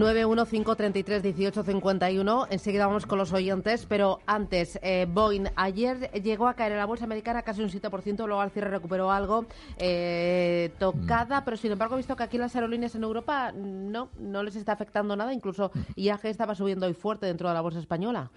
915331851. 0.00 2.46
Enseguida 2.50 2.86
vamos 2.86 3.06
con 3.06 3.18
los 3.18 3.32
oyentes, 3.32 3.86
pero 3.86 4.20
antes, 4.26 4.78
eh, 4.82 5.06
Boeing 5.08 5.46
ayer 5.56 6.10
llegó 6.22 6.48
a 6.48 6.54
caer 6.54 6.72
en 6.72 6.78
la 6.78 6.86
bolsa 6.86 7.04
americana 7.04 7.42
casi 7.42 7.62
un 7.62 7.70
7%, 7.70 8.26
luego 8.26 8.40
al 8.40 8.50
cierre 8.50 8.70
recuperó 8.70 9.10
algo 9.10 9.46
eh, 9.78 10.72
tocada, 10.78 11.40
mm. 11.40 11.44
pero 11.44 11.56
sin 11.56 11.72
embargo 11.72 11.94
he 11.94 11.98
visto 11.98 12.16
que 12.16 12.22
aquí 12.22 12.38
las 12.38 12.54
aerolíneas 12.54 12.94
en 12.94 13.02
Europa 13.02 13.52
no, 13.52 14.10
no 14.18 14.42
les 14.42 14.56
está 14.56 14.72
afectando 14.72 15.16
nada, 15.16 15.32
incluso 15.32 15.70
mm. 15.74 15.80
IAG 15.96 16.26
estaba 16.26 16.54
subiendo 16.54 16.86
hoy 16.86 16.94
fuerte 16.94 17.26
dentro 17.26 17.48
de 17.48 17.54
la 17.54 17.60
bolsa 17.60 17.78
española. 17.78 18.30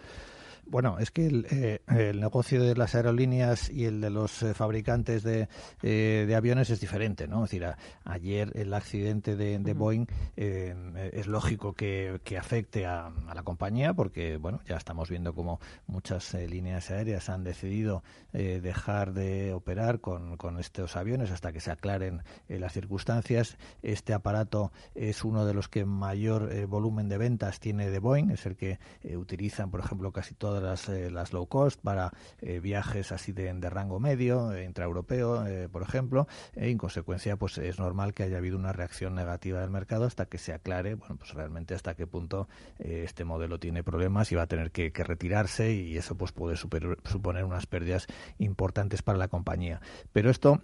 Bueno, 0.69 0.97
es 0.99 1.11
que 1.11 1.25
el, 1.25 1.47
eh, 1.49 1.81
el, 1.87 2.19
negocio 2.19 2.61
de 2.61 2.75
las 2.75 2.93
aerolíneas 2.93 3.69
y 3.69 3.85
el 3.85 4.01
de 4.01 4.09
los 4.09 4.43
eh, 4.43 4.53
fabricantes 4.53 5.23
de, 5.23 5.47
eh, 5.81 6.25
de, 6.27 6.35
aviones 6.35 6.69
es 6.69 6.81
diferente, 6.81 7.27
¿no? 7.27 7.45
Es 7.45 7.51
decir, 7.51 7.67
ayer 8.03 8.51
el 8.53 8.73
accidente 8.73 9.37
de, 9.37 9.59
de 9.59 9.73
Boeing 9.73 10.07
es 10.35 11.27
lógico 11.27 11.73
que, 11.73 12.19
que 12.23 12.37
afecte 12.37 12.85
a, 12.85 13.07
a, 13.07 13.33
la 13.33 13.43
compañía 13.43 13.93
porque, 13.93 14.37
bueno, 14.37 14.59
ya 14.67 14.75
estamos 14.75 15.09
viendo 15.09 15.33
como 15.33 15.59
muchas 15.87 16.33
líneas 16.33 16.91
aéreas 16.91 17.29
han 17.29 17.43
decidido 17.43 18.03
dejar 18.33 19.13
de 19.13 19.53
operar 19.53 19.99
con, 19.99 20.37
con, 20.37 20.59
estos 20.59 20.95
aviones 20.95 21.31
hasta 21.31 21.51
que 21.51 21.59
se 21.59 21.71
aclaren 21.71 22.23
las 22.49 22.73
circunstancias. 22.73 23.57
Este 23.81 24.13
aparato 24.13 24.71
es 24.95 25.23
uno 25.23 25.45
de 25.45 25.53
los 25.53 25.69
que 25.69 25.85
mayor 25.85 26.67
volumen 26.67 27.09
de 27.09 27.17
ventas 27.17 27.59
tiene 27.59 27.89
de 27.89 27.99
Boeing, 27.99 28.31
es 28.31 28.45
el 28.45 28.55
que 28.55 28.79
utilizan, 29.15 29.71
por 29.71 29.79
ejemplo, 29.79 30.11
casi 30.11 30.35
todas 30.35 30.56
las, 30.61 30.89
eh, 30.89 31.09
las 31.11 31.33
low 31.33 31.47
cost 31.47 31.79
para 31.81 32.11
eh, 32.41 32.59
viajes 32.59 33.11
así 33.11 33.31
de, 33.31 33.47
rango 33.69 33.99
medio, 33.99 34.53
eh, 34.53 34.63
intraeuropeo, 34.63 35.45
por 35.71 35.81
ejemplo, 35.81 36.27
e 36.55 36.69
en 36.69 36.77
consecuencia 36.77 37.37
pues 37.37 37.57
es 37.57 37.79
normal 37.79 38.13
que 38.13 38.23
haya 38.23 38.37
habido 38.37 38.57
una 38.57 38.71
reacción 38.71 39.15
negativa 39.15 39.61
del 39.61 39.69
mercado 39.69 40.05
hasta 40.05 40.25
que 40.25 40.37
se 40.37 40.53
aclare, 40.53 40.95
bueno, 40.95 41.17
pues 41.17 41.33
realmente 41.33 41.73
hasta 41.73 41.95
qué 41.95 42.07
punto 42.07 42.47
este 42.79 43.23
modelo 43.25 43.59
tiene 43.59 43.83
problemas 43.83 44.31
y 44.31 44.35
va 44.35 44.43
a 44.43 44.47
tener 44.47 44.71
que, 44.71 44.91
retirarse 44.97 45.73
y 45.73 45.97
eso 45.97 46.15
pues 46.15 46.31
puede 46.31 46.55
suponer 46.57 47.43
unas 47.43 47.65
pérdidas 47.65 48.07
importantes 48.37 49.01
para 49.01 49.17
la 49.17 49.27
compañía. 49.27 49.81
Pero 50.11 50.29
esto 50.29 50.61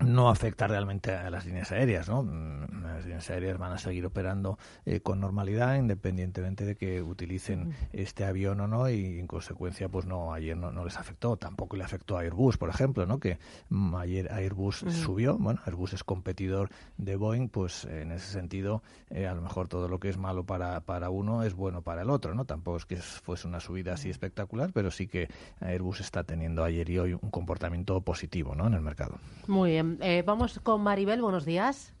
no 0.00 0.28
afecta 0.28 0.68
realmente 0.68 1.12
a 1.12 1.28
las 1.30 1.44
líneas 1.44 1.72
aéreas, 1.72 2.08
¿no? 2.08 2.22
Mm, 2.22 2.82
las 2.82 3.04
líneas 3.04 3.28
aéreas 3.30 3.58
van 3.58 3.72
a 3.72 3.78
seguir 3.78 4.06
operando 4.06 4.58
eh, 4.86 5.00
con 5.00 5.20
normalidad 5.20 5.76
independientemente 5.76 6.64
de 6.64 6.76
que 6.76 7.02
utilicen 7.02 7.74
este 7.92 8.24
avión 8.24 8.60
o 8.60 8.68
no 8.68 8.88
y 8.88 9.18
en 9.18 9.26
consecuencia 9.26 9.88
pues 9.88 10.06
no 10.06 10.32
ayer 10.32 10.56
no, 10.56 10.70
no, 10.70 10.84
les 10.84 10.96
afectó, 10.96 11.36
tampoco 11.36 11.76
le 11.76 11.84
afectó 11.84 12.16
a 12.16 12.20
Airbus, 12.20 12.56
por 12.56 12.70
ejemplo, 12.70 13.06
¿no? 13.06 13.18
Que 13.18 13.38
mm, 13.70 13.94
ayer 13.96 14.32
Airbus 14.32 14.84
subió, 14.88 15.36
bueno, 15.36 15.60
Airbus 15.66 15.94
es 15.94 16.04
competidor 16.04 16.70
de 16.96 17.16
Boeing, 17.16 17.48
pues 17.48 17.84
en 17.84 18.12
ese 18.12 18.32
sentido 18.32 18.82
eh, 19.10 19.26
a 19.26 19.34
lo 19.34 19.42
mejor 19.42 19.68
todo 19.68 19.88
lo 19.88 19.98
que 19.98 20.08
es 20.08 20.18
malo 20.18 20.44
para, 20.44 20.80
para 20.80 21.10
uno 21.10 21.42
es 21.42 21.54
bueno 21.54 21.82
para 21.82 22.02
el 22.02 22.10
otro, 22.10 22.34
¿no? 22.34 22.44
Tampoco 22.44 22.76
es 22.76 22.86
que 22.86 22.96
fuese 22.96 23.48
una 23.48 23.60
subida 23.60 23.94
así 23.94 24.10
espectacular, 24.10 24.70
pero 24.72 24.90
sí 24.90 25.08
que 25.08 25.28
Airbus 25.60 26.00
está 26.00 26.22
teniendo 26.22 26.62
ayer 26.62 26.88
y 26.88 26.98
hoy 26.98 27.12
un 27.14 27.30
comportamiento 27.30 28.00
positivo, 28.00 28.54
¿no? 28.54 28.66
En 28.66 28.74
el 28.74 28.80
mercado. 28.80 29.18
Muy 29.46 29.72
bien. 29.72 29.87
Eh, 30.00 30.22
vamos 30.26 30.58
con 30.60 30.82
Maribel, 30.82 31.22
buenos 31.22 31.44
días. 31.44 31.94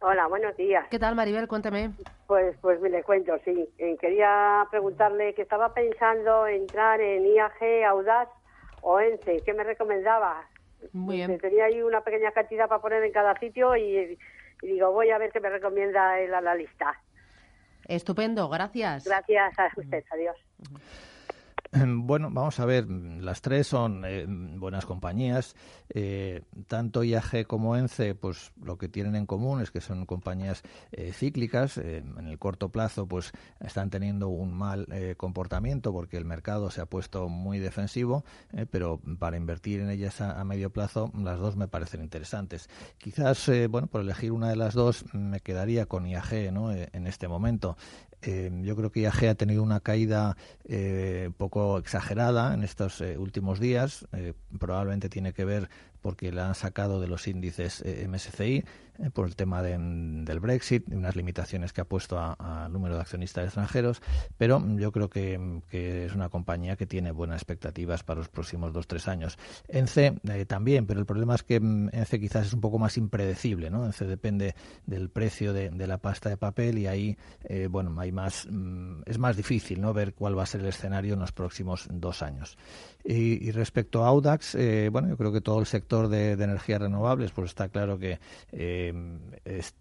Hola, 0.00 0.26
buenos 0.28 0.56
días. 0.56 0.86
¿Qué 0.90 0.98
tal, 0.98 1.14
Maribel? 1.14 1.46
Cuéntame. 1.46 1.90
Pues, 2.26 2.56
pues 2.62 2.80
me 2.80 2.88
le 2.88 3.02
cuento, 3.02 3.36
sí. 3.44 3.68
Eh, 3.78 3.96
quería 4.00 4.66
preguntarle 4.70 5.34
que 5.34 5.42
estaba 5.42 5.74
pensando 5.74 6.46
entrar 6.46 7.00
en 7.00 7.26
IAG, 7.26 7.84
Audaz 7.86 8.28
o 8.80 8.98
ENCE. 8.98 9.42
¿Qué 9.44 9.52
me 9.52 9.62
recomendaba? 9.62 10.48
Muy 10.92 11.16
bien. 11.16 11.38
Tenía 11.38 11.66
ahí 11.66 11.82
una 11.82 12.00
pequeña 12.00 12.32
cantidad 12.32 12.68
para 12.68 12.80
poner 12.80 13.04
en 13.04 13.12
cada 13.12 13.38
sitio 13.38 13.76
y, 13.76 14.18
digo, 14.62 14.90
voy 14.92 15.10
a 15.10 15.18
ver 15.18 15.30
qué 15.32 15.40
me 15.40 15.50
recomienda 15.50 16.18
él 16.18 16.32
a 16.32 16.40
la 16.40 16.54
lista. 16.54 16.98
Estupendo, 17.86 18.48
gracias. 18.48 19.04
Gracias 19.04 19.58
a 19.58 19.68
usted, 19.76 20.04
adiós. 20.10 20.36
Bueno, 21.86 22.30
vamos 22.32 22.58
a 22.58 22.66
ver, 22.66 22.90
las 22.90 23.42
tres 23.42 23.68
son 23.68 24.04
eh, 24.04 24.26
buenas 24.28 24.86
compañías. 24.86 25.54
Eh, 25.88 26.42
tanto 26.66 27.04
IAG 27.04 27.46
como 27.46 27.76
ENCE, 27.76 28.14
pues 28.14 28.52
lo 28.62 28.76
que 28.76 28.88
tienen 28.88 29.14
en 29.14 29.26
común 29.26 29.60
es 29.60 29.70
que 29.70 29.80
son 29.80 30.06
compañías 30.06 30.62
eh, 30.92 31.12
cíclicas. 31.12 31.78
en 31.78 32.26
el 32.26 32.38
corto 32.38 32.70
plazo, 32.70 33.06
pues 33.06 33.32
están 33.60 33.90
teniendo 33.90 34.28
un 34.28 34.52
mal 34.52 34.86
comportamiento 35.16 35.92
porque 35.92 36.16
el 36.16 36.24
mercado 36.24 36.70
se 36.70 36.80
ha 36.80 36.86
puesto 36.86 37.28
muy 37.28 37.58
defensivo, 37.58 38.24
pero 38.70 39.00
para 39.18 39.36
invertir 39.36 39.80
en 39.80 39.90
ellas 39.90 40.20
a, 40.20 40.42
medio 40.44 40.70
plazo, 40.70 41.12
las 41.16 41.38
dos 41.38 41.56
me 41.56 41.68
parecen 41.68 42.02
interesantes. 42.02 42.68
Quizás, 42.98 43.50
bueno, 43.68 43.86
por 43.86 44.00
elegir 44.00 44.32
una 44.32 44.48
de 44.48 44.56
las 44.56 44.74
dos, 44.74 45.04
me 45.12 45.40
quedaría 45.40 45.86
con 45.86 46.06
IAG, 46.06 46.52
¿no? 46.52 46.72
en 46.72 47.06
este 47.06 47.28
momento. 47.28 47.76
Em, 48.22 48.62
yo 48.64 48.76
creo 48.76 48.90
que 48.90 49.00
IAG 49.00 49.28
ha 49.28 49.34
tenido 49.34 49.62
una 49.62 49.80
caída 49.80 50.36
eh, 50.64 51.30
poco 51.36 51.78
exagerada 51.78 52.54
en 52.54 52.62
estos 52.62 53.00
eh, 53.00 53.16
últimos 53.18 53.60
días. 53.60 54.06
Eh, 54.12 54.34
probablemente 54.58 55.08
tiene 55.08 55.32
que 55.32 55.44
ver 55.44 55.68
porque 56.00 56.32
la 56.32 56.48
han 56.48 56.54
sacado 56.54 57.00
de 57.00 57.06
los 57.06 57.28
índices 57.28 57.82
eh, 57.84 58.06
MSCI 58.08 58.64
eh, 58.98 59.10
por 59.12 59.26
el 59.26 59.36
tema 59.36 59.62
del 59.62 60.40
Brexit, 60.40 60.86
de 60.86 60.96
unas 60.96 61.16
limitaciones 61.16 61.72
que 61.72 61.80
ha 61.80 61.84
puesto 61.84 62.18
al 62.18 62.72
número 62.72 62.94
de 62.94 63.00
accionistas 63.00 63.44
extranjeros, 63.44 64.02
pero 64.36 64.62
yo 64.76 64.92
creo 64.92 65.08
que, 65.08 65.60
es 65.70 66.14
una 66.14 66.28
compañía 66.28 66.76
que 66.76 66.86
tiene 66.86 67.12
buenas 67.12 67.36
expectativas 67.36 68.02
para 68.02 68.18
los 68.18 68.28
próximos 68.28 68.72
dos 68.72 68.86
tres 68.86 69.08
años. 69.08 69.38
ENCE 69.68 70.20
eh, 70.28 70.44
también, 70.46 70.86
pero 70.86 71.00
el 71.00 71.06
problema 71.06 71.34
es 71.34 71.42
que 71.42 71.60
mm, 71.60 71.90
ENCE 71.92 72.20
quizás 72.20 72.46
es 72.48 72.52
un 72.52 72.60
poco 72.60 72.78
más 72.78 72.96
impredecible, 72.96 73.70
¿no? 73.70 73.84
ENCE 73.84 74.06
depende 74.06 74.54
del 74.86 75.10
precio 75.10 75.52
de, 75.52 75.70
la 75.70 75.98
pasta 75.98 76.28
de 76.28 76.36
papel 76.36 76.78
y 76.78 76.86
ahí, 76.86 77.16
bueno, 77.70 77.98
hay 77.98 78.12
más, 78.12 78.46
mm, 78.50 79.02
es 79.06 79.18
más 79.18 79.36
difícil, 79.36 79.80
¿no? 79.80 79.92
Ver 79.92 80.14
cuál 80.14 80.38
va 80.38 80.44
a 80.44 80.46
ser 80.46 80.60
el 80.60 80.68
escenario 80.68 81.14
en 81.14 81.20
los 81.20 81.32
próximos 81.32 81.88
dos 81.90 82.22
años. 82.22 82.56
Y, 83.04 83.50
respecto 83.50 84.04
a 84.04 84.08
Audax, 84.08 84.56
bueno, 84.92 85.08
yo 85.08 85.16
creo 85.16 85.32
que 85.32 85.40
todo 85.40 85.58
el 85.58 85.66
sector 85.66 85.89
de, 86.08 86.32
energías 86.32 86.80
renovables, 86.80 87.32
pues 87.32 87.50
está 87.50 87.68
claro 87.68 87.98
que 87.98 88.18
eh, 88.52 88.92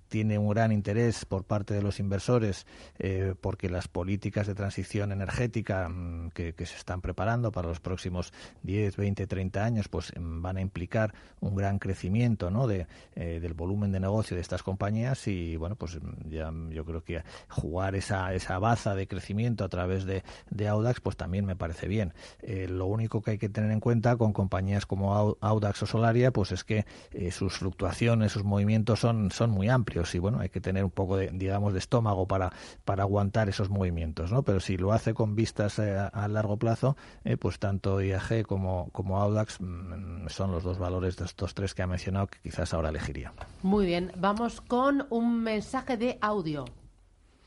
tiene 0.09 0.38
un 0.38 0.50
gran 0.50 0.72
interés 0.72 1.25
por 1.25 1.44
parte 1.44 1.74
de 1.74 1.81
los 1.81 2.00
inversores 2.00 2.66
eh, 2.97 3.36
porque 3.40 3.70
las 3.70 3.88
políticas 3.88 4.47
de 4.47 4.56
transición 4.56 5.12
energética 5.12 5.88
mm, 5.88 6.31
que, 6.31 6.53
se 6.59 6.75
están 6.75 7.02
preparando 7.02 7.52
para 7.52 7.70
los 7.70 7.80
próximos 7.80 8.34
10, 8.64 8.98
20, 8.98 9.28
30 9.28 9.64
años, 9.64 9.88
pues 9.88 10.12
mm, 10.19 10.42
van 10.42 10.58
a 10.58 10.62
implicar 10.62 11.14
un 11.40 11.56
gran 11.56 11.80
crecimiento 11.80 12.50
¿no? 12.50 12.68
de, 12.68 12.88
eh, 13.16 13.40
del 13.40 13.53
volumen 13.53 13.92
de 13.92 14.00
negocio 14.00 14.36
de 14.36 14.42
estas 14.42 14.63
compañías 14.63 15.28
y 15.28 15.56
bueno, 15.56 15.75
pues 15.75 15.95
mm, 16.01 16.30
ya 16.30 16.51
yo 16.72 16.84
creo 16.84 17.04
que 17.04 17.24
jugar 17.48 17.95
esa, 17.95 18.34
esa 18.34 18.60
baza 18.60 18.95
de 18.95 19.07
crecimiento 19.07 19.63
a 19.63 19.69
través 19.69 20.06
de, 20.06 20.24
de 20.50 20.68
Audax, 20.68 21.00
pues 21.00 21.16
también 21.16 21.45
me 21.45 21.56
parece 21.56 21.88
bien. 21.88 22.13
lo 22.42 22.88
único 22.88 23.22
que 23.22 23.31
hay 23.31 23.38
que 23.38 23.50
tener 23.50 23.72
en 23.72 23.80
cuenta 23.80 24.18
con 24.18 24.34
compañías 24.34 24.86
como 24.86 25.38
Audax 25.39 25.84
o 25.84 26.31
pues 26.34 26.51
es 26.51 26.63
que 26.63 26.86
eh, 27.12 27.31
sus 27.31 27.57
fluctuaciones, 27.57 28.31
sus 28.31 28.44
movimientos 28.44 29.00
son, 29.00 29.31
son 29.31 29.51
muy 29.51 29.69
amplios 29.69 29.99
y 30.16 30.19
bueno, 30.19 30.40
hay 30.40 30.50
que 30.50 30.62
tener 30.62 30.84
un 30.84 30.92
poco 30.92 31.18
de, 31.18 31.30
digamos, 31.31 31.74
de 31.74 31.80
estómago 31.80 32.28
para, 32.28 32.51
para 32.86 33.04
aguantar 33.04 33.50
esos 33.50 33.69
movimientos, 33.69 34.31
¿no? 34.31 34.44
Pero 34.44 34.60
si 34.60 34.78
lo 34.78 34.94
hace 34.94 35.13
con 35.13 35.36
vistas 35.36 35.80
eh, 35.80 35.98
a, 35.98 36.28
largo 36.28 36.57
plazo, 36.57 36.96
eh, 37.24 37.38
pues 37.38 37.60
tanto 37.60 38.01
IAG 38.01 38.46
como, 38.46 38.90
como 38.92 39.19
Audax 39.19 39.60
mm, 39.60 40.28
son 40.28 40.51
los 40.51 40.63
dos 40.63 40.78
valores 40.78 41.18
de 41.18 41.25
estos 41.25 41.54
tres 41.54 41.74
que 41.74 41.84
ha 41.84 41.88
mencionado 41.88 42.28
que 42.28 42.40
quizás 42.42 42.74
ahora 42.74 42.90
elegiría. 42.90 43.34
Muy 43.63 43.86
bien, 43.86 44.12
vamos 44.18 44.62
con 44.62 45.06
un 45.10 45.44
mensaje 45.44 45.98
de 45.98 46.18
audio. 46.22 46.66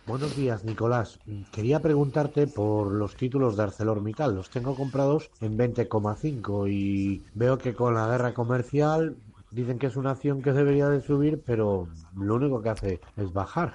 Buenos 0.04 0.34
días, 0.37 0.64
Nicolás. 0.64 1.20
Quería 1.52 1.78
preguntarte 1.78 2.49
por 2.49 2.90
los 2.90 3.14
títulos 3.14 3.56
de 3.56 3.62
ArcelorMittal. 3.62 4.34
Los 4.34 4.50
tengo 4.50 4.75
comprados 4.75 5.31
en 5.40 5.56
20,5 5.56 6.69
y 6.69 7.22
veo 7.34 7.56
que 7.56 7.75
con 7.75 7.94
la 7.94 8.08
guerra 8.08 8.34
comercial 8.34 9.16
dicen 9.52 9.78
que 9.78 9.87
es 9.87 9.96
una 9.96 10.10
acción 10.10 10.43
que 10.43 10.52
debería 10.52 10.88
de 10.88 11.00
subir, 11.00 11.43
pero 11.44 11.88
lo 12.16 12.34
único 12.34 12.60
que 12.62 12.70
hace 12.70 13.00
es 13.16 13.32
bajar. 13.32 13.72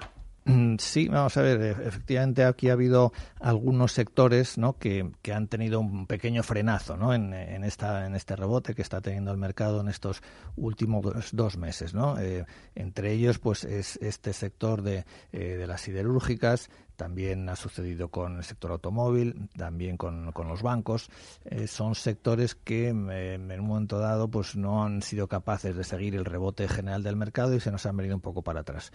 Mm, 0.48 0.76
sí, 0.78 1.08
vamos 1.08 1.36
a 1.36 1.42
ver, 1.42 1.60
e-, 1.60 1.70
efectivamente 1.86 2.42
aquí 2.42 2.70
ha 2.70 2.72
habido 2.72 3.12
algunos 3.38 3.92
sectores 3.92 4.56
¿no? 4.56 4.78
que, 4.78 5.10
que 5.20 5.34
han 5.34 5.46
tenido 5.46 5.78
un 5.78 6.06
pequeño 6.06 6.42
frenazo 6.42 6.96
¿no? 6.96 7.12
en, 7.12 7.34
en, 7.34 7.64
esta, 7.64 8.06
en 8.06 8.14
este 8.14 8.34
rebote 8.34 8.74
que 8.74 8.80
está 8.80 9.02
teniendo 9.02 9.30
el 9.30 9.36
mercado 9.36 9.82
en 9.82 9.88
estos 9.88 10.22
últimos 10.56 11.04
dos, 11.32 11.58
meses. 11.58 11.92
¿no? 11.92 12.18
Eh, 12.18 12.46
entre 12.74 13.12
ellos 13.12 13.38
pues 13.38 13.64
es 13.64 13.96
este 14.00 14.32
sector 14.32 14.80
de, 14.80 15.04
eh, 15.32 15.56
de 15.56 15.66
las 15.66 15.82
siderúrgicas, 15.82 16.70
también 16.98 17.48
ha 17.48 17.54
sucedido 17.54 18.08
con 18.08 18.38
el 18.38 18.44
sector 18.44 18.72
automóvil, 18.72 19.48
también 19.56 19.96
con, 19.96 20.32
con 20.32 20.48
los 20.48 20.62
bancos. 20.62 21.08
Eh, 21.44 21.68
son 21.68 21.94
sectores 21.94 22.56
que 22.56 22.88
eh, 22.88 23.34
en 23.34 23.60
un 23.60 23.66
momento 23.66 24.00
dado 24.00 24.28
pues 24.28 24.56
no 24.56 24.84
han 24.84 25.00
sido 25.02 25.28
capaces 25.28 25.76
de 25.76 25.84
seguir 25.84 26.16
el 26.16 26.24
rebote 26.24 26.66
general 26.66 27.04
del 27.04 27.14
mercado 27.14 27.54
y 27.54 27.60
se 27.60 27.70
nos 27.70 27.86
han 27.86 27.96
venido 27.96 28.16
un 28.16 28.20
poco 28.20 28.42
para 28.42 28.60
atrás. 28.60 28.90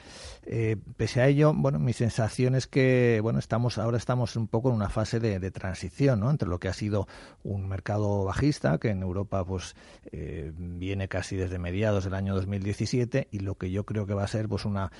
Eh, 0.46 0.76
pese 0.98 1.22
a 1.22 1.28
ello, 1.28 1.54
bueno, 1.56 1.80
mi 1.80 1.94
sensación 1.94 2.56
es 2.56 2.68
que 2.68 3.22
bueno, 3.24 3.40
estamos 3.40 3.78
ahora 3.78 3.96
estamos 3.96 4.36
un 4.36 4.50
poco 4.50 4.68
en 4.70 4.76
una 4.76 4.90
fase 4.90 5.22
de, 5.22 5.52
transición, 5.52 6.20
¿no? 6.20 6.30
Entre 6.30 6.50
lo 6.50 6.60
que 6.60 6.68
ha 6.68 6.74
sido 6.74 7.08
un 7.44 7.70
mercado 7.70 8.26
bajista 8.26 8.80
que 8.80 8.90
en 8.90 9.02
Europa 9.02 9.46
pues 9.46 9.78
eh, 10.12 10.52
viene 10.58 11.08
casi 11.08 11.38
desde 11.38 11.58
mediados 11.58 12.04
del 12.04 12.16
año 12.16 12.36
2017 12.36 13.30
y 13.32 13.40
lo 13.40 13.56
que 13.56 13.72
yo 13.72 13.86
creo 13.86 14.06
que 14.06 14.14
va 14.14 14.24
a 14.24 14.28
ser 14.28 14.50
pues 14.50 14.66
una 14.66 14.92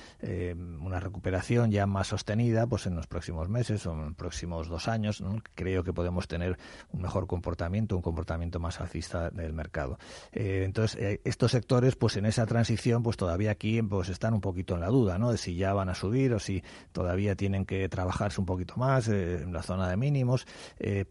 una 0.80 1.00
recuperación 1.00 1.70
ya 1.70 1.86
más 1.86 2.06
sostenida 2.06 2.66
pues 2.66 2.86
en 2.86 2.93
los 2.96 3.06
próximos 3.06 3.48
meses 3.48 3.86
o 3.86 3.92
en 3.92 4.04
los 4.06 4.14
próximos 4.14 4.68
dos 4.68 4.88
años, 4.88 5.22
creo 5.54 5.84
que 5.84 5.92
podemos 5.92 6.28
tener 6.28 6.58
un 6.92 7.02
mejor 7.02 7.26
comportamiento, 7.26 7.96
un 7.96 8.02
comportamiento 8.02 8.60
más 8.60 8.80
alcista 8.80 9.30
del 9.30 9.52
mercado. 9.52 9.98
Eh, 10.32 10.62
entonces, 10.64 11.00
eh, 11.00 11.20
estos 11.24 11.52
sectores, 11.52 11.96
pues 11.96 12.16
en 12.16 12.26
esa 12.26 12.46
transición, 12.46 13.02
pues 13.02 13.16
todavía 13.16 13.50
aquí 13.50 13.82
pues 13.82 14.08
están 14.08 14.34
un 14.34 14.40
poquito 14.40 14.74
en 14.74 14.80
la 14.80 14.88
duda, 14.88 15.18
¿no? 15.18 15.32
De 15.32 15.38
si 15.38 15.56
ya 15.56 15.72
van 15.72 15.88
a 15.88 15.94
subir 15.94 16.32
o 16.34 16.38
si 16.38 16.62
todavía 16.92 17.36
tienen 17.36 17.64
que 17.64 17.88
trabajarse 17.88 18.40
un 18.40 18.46
poquito 18.46 18.76
más 18.76 19.08
eh, 19.08 19.42
en 19.42 19.52
la 19.52 19.62
zona 19.62 19.88
de 19.88 19.96
mínimos, 19.96 20.46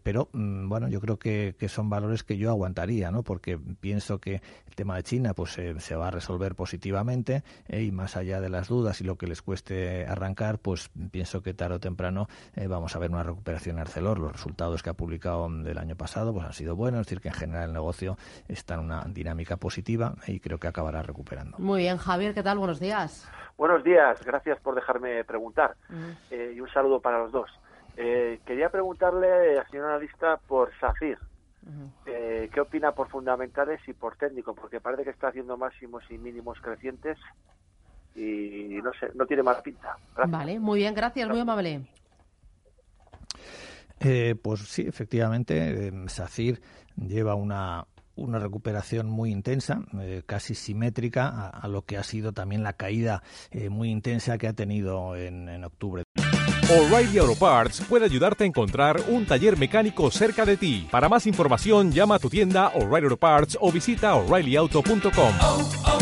pero 0.02 0.28
mmm, 0.32 0.68
bueno, 0.68 0.88
yo 0.88 1.00
creo 1.00 1.18
que, 1.18 1.56
que, 1.58 1.68
son 1.68 1.90
valores 1.90 2.22
que 2.22 2.36
yo 2.36 2.50
aguantaría, 2.50 3.10
¿no? 3.10 3.22
Porque 3.22 3.58
pienso 3.58 4.18
que 4.18 4.42
el 4.66 4.74
tema 4.74 4.96
de 4.96 5.02
China, 5.02 5.34
pues 5.34 5.52
se 5.52 5.96
va 5.96 6.08
a 6.08 6.10
resolver 6.10 6.54
positivamente 6.54 7.42
y 7.68 7.90
más 7.90 8.16
allá 8.16 8.40
de 8.40 8.48
las 8.48 8.68
dudas 8.68 9.00
y 9.00 9.04
lo 9.04 9.16
que 9.16 9.26
les 9.26 9.42
cueste 9.42 10.06
arrancar, 10.06 10.58
pues 10.58 10.90
pienso 11.10 11.42
que 11.42 11.54
tarde 11.54 11.73
o 11.74 11.80
temprano 11.80 12.28
eh, 12.54 12.66
vamos 12.66 12.94
a 12.96 12.98
ver 12.98 13.10
una 13.10 13.22
recuperación 13.22 13.76
en 13.76 13.82
Arcelor. 13.82 14.18
Los 14.18 14.32
resultados 14.32 14.82
que 14.82 14.90
ha 14.90 14.94
publicado 14.94 15.48
del 15.48 15.78
año 15.78 15.96
pasado 15.96 16.32
pues 16.32 16.46
han 16.46 16.52
sido 16.52 16.76
buenos, 16.76 17.00
es 17.00 17.06
decir, 17.06 17.20
que 17.20 17.28
en 17.28 17.34
general 17.34 17.68
el 17.68 17.72
negocio 17.72 18.16
está 18.48 18.74
en 18.74 18.80
una 18.80 19.04
dinámica 19.06 19.56
positiva 19.56 20.14
y 20.26 20.40
creo 20.40 20.58
que 20.58 20.68
acabará 20.68 21.02
recuperando. 21.02 21.58
Muy 21.58 21.82
bien, 21.82 21.96
Javier, 21.98 22.34
¿qué 22.34 22.42
tal? 22.42 22.58
Buenos 22.58 22.80
días. 22.80 23.28
Buenos 23.56 23.84
días, 23.84 24.20
gracias 24.24 24.58
por 24.60 24.74
dejarme 24.74 25.22
preguntar 25.24 25.76
uh 25.88 25.92
-huh. 25.92 26.16
eh, 26.30 26.52
y 26.56 26.60
un 26.60 26.68
saludo 26.68 27.00
para 27.00 27.18
los 27.18 27.30
dos. 27.30 27.50
Eh, 27.96 28.40
quería 28.44 28.68
preguntarle 28.68 29.58
al 29.58 29.66
señor 29.70 29.86
analista 29.90 30.38
por 30.48 30.72
SACIR. 30.80 31.18
Uh 31.64 31.70
-huh. 31.70 31.90
eh, 32.06 32.50
¿Qué 32.52 32.60
opina 32.60 32.92
por 32.92 33.08
fundamentales 33.08 33.80
y 33.86 33.92
por 33.92 34.16
técnico? 34.16 34.54
Porque 34.54 34.80
parece 34.80 35.04
que 35.04 35.10
está 35.10 35.28
haciendo 35.28 35.56
máximos 35.56 36.02
y 36.10 36.18
mínimos 36.18 36.60
crecientes 36.60 37.16
y 38.14 38.80
no 38.82 38.92
sé, 38.98 39.10
no 39.14 39.26
tiene 39.26 39.42
mala 39.42 39.62
pinta. 39.62 39.96
Gracias. 40.14 40.38
Vale, 40.38 40.58
muy 40.60 40.80
bien, 40.80 40.94
gracias, 40.94 41.28
muy 41.28 41.40
amable. 41.40 41.82
Eh, 44.00 44.34
pues 44.40 44.60
sí, 44.60 44.82
efectivamente, 44.82 45.88
eh, 45.88 45.92
SACIR 46.06 46.60
lleva 46.96 47.34
una, 47.34 47.86
una 48.16 48.38
recuperación 48.38 49.08
muy 49.08 49.30
intensa, 49.30 49.80
eh, 50.00 50.22
casi 50.26 50.54
simétrica 50.54 51.28
a, 51.28 51.48
a, 51.48 51.68
lo 51.68 51.82
que 51.82 51.96
ha 51.96 52.02
sido 52.02 52.32
también 52.32 52.62
la 52.62 52.74
caída 52.74 53.22
eh, 53.50 53.68
muy 53.68 53.90
intensa 53.90 54.38
que 54.38 54.48
ha 54.48 54.52
tenido 54.52 55.16
en, 55.16 55.48
en 55.48 55.64
octubre. 55.64 56.04
O'Reilly 56.70 57.18
Auto 57.18 57.34
Parts 57.38 57.82
puede 57.82 58.06
ayudarte 58.06 58.44
a 58.44 58.46
encontrar 58.46 58.98
un 59.08 59.26
taller 59.26 59.58
mecánico 59.58 60.10
cerca 60.10 60.46
de 60.46 60.56
ti. 60.56 60.88
Para 60.90 61.10
más 61.10 61.26
información, 61.26 61.92
llama 61.92 62.14
a 62.14 62.18
tu 62.18 62.30
tienda 62.30 62.68
O'Reilly 62.68 63.04
Auto 63.04 63.18
Parts 63.18 63.58
o 63.60 63.70
visita 63.70 64.14
oreillyauto.com. 64.14 65.93